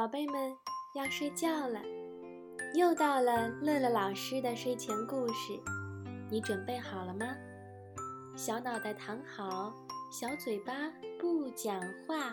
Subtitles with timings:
[0.00, 0.56] 宝贝们
[0.94, 1.78] 要睡觉了，
[2.74, 5.52] 又到了乐乐老师的睡前故事，
[6.30, 7.26] 你准备好了吗？
[8.34, 9.74] 小脑袋躺好，
[10.10, 10.72] 小嘴巴
[11.20, 11.78] 不讲
[12.08, 12.32] 话。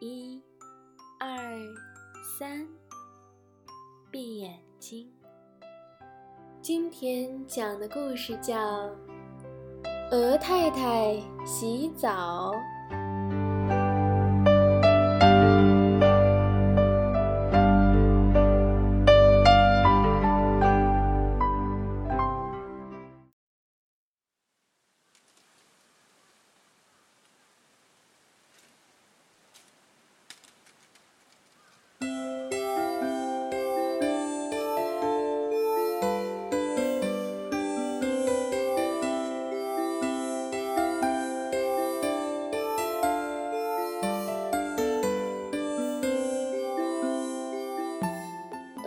[0.00, 0.42] 一、
[1.20, 1.28] 二、
[2.38, 2.66] 三，
[4.10, 5.06] 闭眼睛。
[6.62, 8.56] 今天讲的故事叫
[10.10, 12.52] 《鹅太太洗澡》。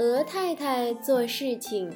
[0.02, 1.88] 鹅太太做事情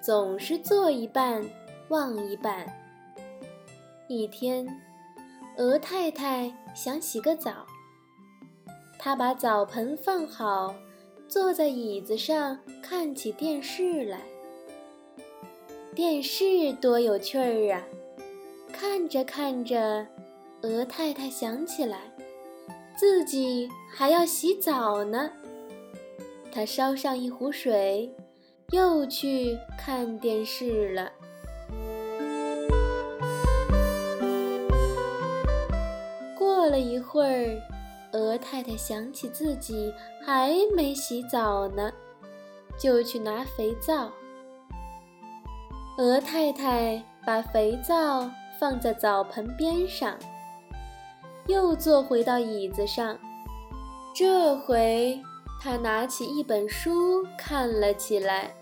[0.00, 1.44] 总是做一半
[1.90, 2.66] 忘一半。
[4.08, 4.66] 一天，
[5.58, 7.66] 鹅太太想洗个澡，
[8.98, 10.74] 她把澡盆放好，
[11.28, 14.22] 坐在椅子上看起电视来。
[15.94, 17.82] 电视多有趣儿啊！
[18.72, 20.06] 看着看着，
[20.62, 21.98] 鹅太太想起来，
[22.96, 25.30] 自己还要洗澡呢。
[26.52, 28.14] 他烧上一壶水，
[28.72, 31.10] 又去看电视了。
[36.38, 37.58] 过了一会儿，
[38.12, 39.92] 鹅太太想起自己
[40.22, 41.90] 还没洗澡呢，
[42.78, 44.10] 就去拿肥皂。
[45.96, 48.30] 鹅太太把肥皂
[48.60, 50.18] 放在澡盆边上，
[51.46, 53.18] 又坐回到椅子上，
[54.14, 55.18] 这回。
[55.62, 58.52] 他拿起一本书看了起来，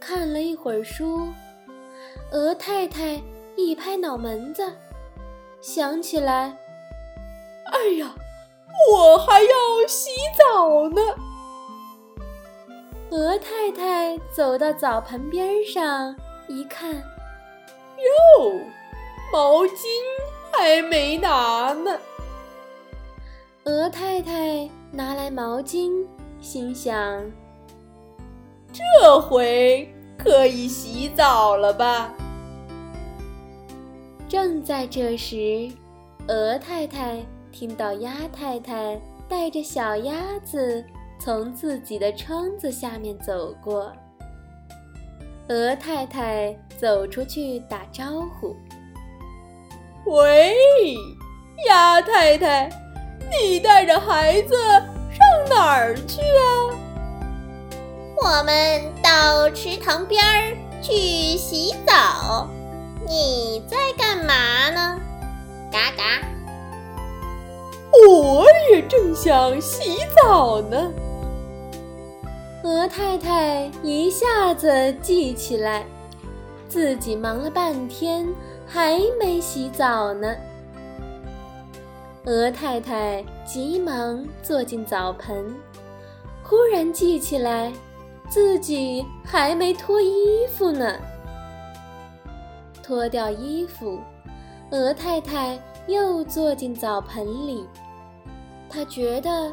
[0.00, 1.28] 看了一会儿书，
[2.32, 3.22] 鹅太太
[3.54, 4.72] 一拍脑门子，
[5.60, 6.56] 想起来
[7.70, 8.16] ：“哎呀，
[8.92, 11.00] 我还要洗澡呢！”
[13.10, 16.16] 鹅太太走到澡盆边上
[16.48, 18.60] 一看，哟，
[19.32, 19.86] 毛巾
[20.52, 21.96] 还没拿呢。
[23.62, 26.06] 鹅太太拿来毛巾，
[26.40, 27.22] 心想
[28.72, 32.14] ：“这回可以洗澡了吧？”
[34.26, 35.70] 正在这时，
[36.28, 38.98] 鹅太太听到鸭太太
[39.28, 40.82] 带着小鸭子
[41.20, 43.92] 从自己的窗子下面走过。
[45.50, 48.56] 鹅太太走出去打招呼
[50.10, 50.54] ：“喂，
[51.68, 52.70] 鸭太太。”
[53.30, 54.54] 你带着孩子
[55.10, 56.76] 上哪儿去啊？
[58.22, 60.92] 我们到池塘边儿去
[61.36, 62.48] 洗澡。
[63.06, 65.00] 你在干嘛呢？
[65.70, 66.26] 嘎嘎。
[68.08, 70.92] 我也正想洗澡呢。
[72.64, 75.84] 鹅太太一下子记起来，
[76.68, 78.26] 自己忙了半天
[78.66, 80.34] 还没洗澡呢。
[82.26, 85.54] 鹅太太急忙坐进澡盆，
[86.42, 87.72] 忽然记起来，
[88.28, 90.96] 自己还没脱衣服呢。
[92.82, 94.00] 脱掉衣服，
[94.72, 95.56] 鹅太太
[95.86, 97.64] 又坐进澡盆里。
[98.68, 99.52] 她觉得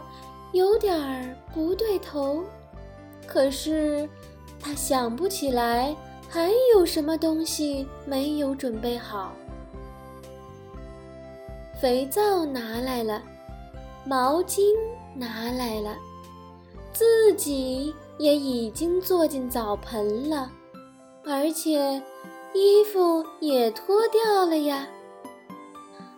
[0.52, 2.44] 有点儿不对头，
[3.28, 4.10] 可是
[4.60, 5.96] 她想不起来
[6.28, 9.32] 还有什么东西没有准备好。
[11.84, 13.22] 肥皂拿来了，
[14.06, 14.74] 毛巾
[15.14, 15.98] 拿来了，
[16.94, 20.50] 自己也已经坐进澡盆了，
[21.26, 22.02] 而且
[22.54, 24.88] 衣服也脱掉了呀。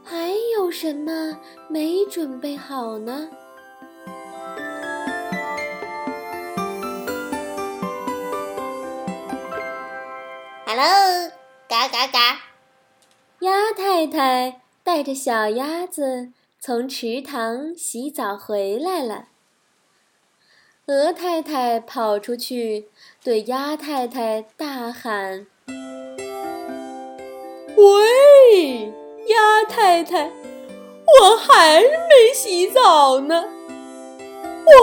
[0.03, 1.35] 还有什么
[1.67, 3.27] 没准备好呢
[10.67, 11.31] ？Hello，
[11.67, 12.19] 嘎嘎嘎，
[13.39, 14.64] 鸭太太。
[14.85, 16.29] 带着小鸭子
[16.59, 19.29] 从池塘洗澡回来了。
[20.85, 22.89] 鹅太太跑出去
[23.23, 25.47] 对鸭太太大喊
[27.75, 28.93] ：“喂，
[29.27, 33.45] 鸭太太，我还没洗澡呢！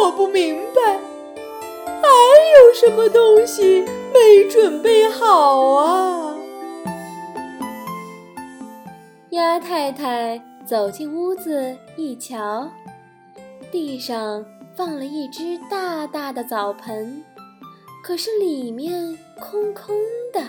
[0.01, 0.99] 我不明白，
[1.87, 2.09] 还
[2.59, 6.31] 有什么东西没准备好啊？”
[9.33, 12.71] 鸭太太走进屋子一瞧，
[13.71, 14.45] 地上
[14.77, 17.25] 放了一只大大的澡盆，
[18.05, 19.97] 可是里面空空
[20.35, 20.43] 的。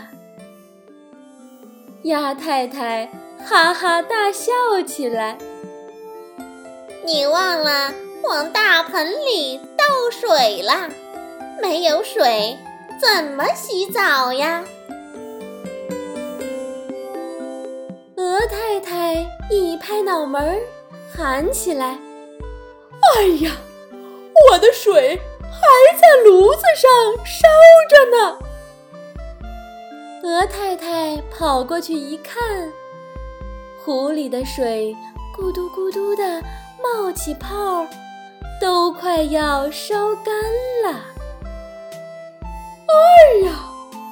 [2.04, 3.10] 鸭太太
[3.46, 4.52] 哈哈大笑
[4.86, 5.38] 起来
[7.08, 10.90] ：“你忘了往大盆里倒水了？
[11.62, 12.58] 没有水，
[13.00, 14.66] 怎么洗澡呀？”
[19.54, 20.60] 一拍脑门儿，
[21.16, 21.98] 喊起来
[23.16, 23.52] ：“哎呀，
[24.50, 26.90] 我的水还在炉子上
[27.26, 27.48] 烧
[27.90, 28.38] 着呢！”
[30.24, 32.72] 鹅太太跑过去一看，
[33.84, 34.96] 壶里的水
[35.38, 36.42] 咕嘟咕嘟的
[36.82, 37.86] 冒起泡，
[38.60, 40.34] 都快要烧干
[40.86, 41.00] 了。
[42.88, 43.52] 哎呀，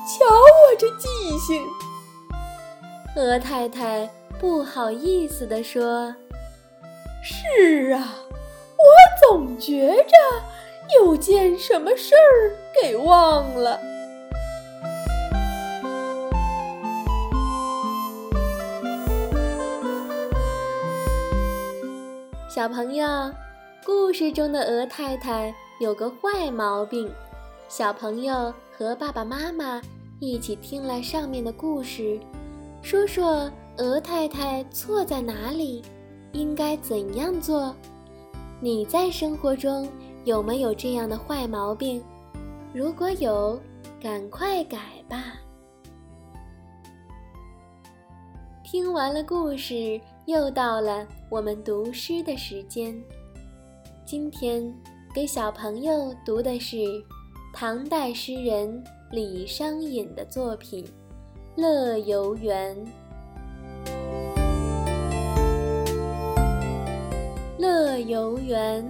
[0.05, 1.07] 瞧我这记
[1.39, 1.65] 性！
[3.15, 4.09] 鹅太太
[4.41, 6.15] 不好意思地说
[7.21, 8.15] ：“是啊，
[8.75, 8.83] 我
[9.29, 10.13] 总觉着
[10.99, 13.79] 有件什么事儿给忘了。”
[22.49, 23.31] 小朋友，
[23.85, 27.13] 故事中的鹅太太有个坏毛病。
[27.69, 29.79] 小朋友和爸爸妈妈
[30.19, 32.19] 一起听了上面的故事。
[32.81, 33.47] 说说
[33.81, 35.81] 鹅太太错在哪里，
[36.33, 37.75] 应该怎样做？
[38.59, 39.89] 你在生活中
[40.23, 41.99] 有没有这样的坏毛病？
[42.75, 43.59] 如果有，
[43.99, 44.77] 赶快改
[45.09, 45.33] 吧。
[48.63, 52.95] 听完了故事，又到了我们读诗的时间。
[54.05, 54.71] 今天
[55.11, 56.77] 给小朋友读的是
[57.51, 60.85] 唐代诗人李商隐的作品。
[61.57, 62.77] 乐游原，
[67.71, 68.85] 乐游原，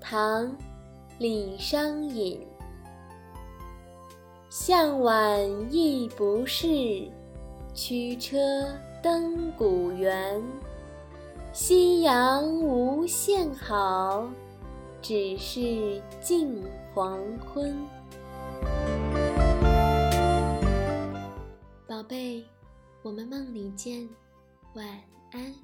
[0.00, 0.46] 唐·
[1.16, 2.44] 李商隐。
[4.50, 5.40] 向晚
[5.72, 7.08] 意不适，
[7.72, 8.66] 驱车
[9.00, 10.42] 登古原。
[11.52, 14.28] 夕阳无限好，
[15.00, 17.16] 只是近黄
[17.46, 17.76] 昏。
[21.86, 22.44] 宝贝，
[23.02, 24.08] 我们梦里见，
[24.74, 24.84] 晚
[25.30, 25.54] 安。